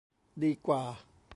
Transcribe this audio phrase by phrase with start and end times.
[0.43, 0.83] ดีกว่า